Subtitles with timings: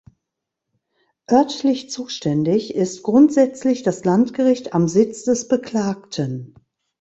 [1.29, 6.55] Örtlich zuständig ist grundsätzlich das Landgericht am Sitz des Beklagten.